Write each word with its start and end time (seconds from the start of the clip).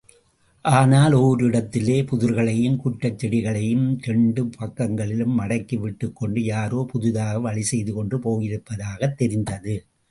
ஆனால் 0.65 1.13
ஓரிடத்திலே 1.13 1.97
புதர்களையும் 2.03 2.75
குற்றுச் 2.75 3.25
செடிகளையும் 3.25 3.85
இரண்டு 4.01 4.49
பக்கங்களிலும் 4.59 5.39
மடக்கிவிட்டுக்கொண்டு 5.39 6.39
யாரோ 6.39 6.87
புதிதாக 6.91 7.39
வழி 7.39 7.61
செய்துகொண்டு 7.61 8.17
போயிருப்பதாகத் 8.17 9.15
தெரிந்தது. 9.15 9.75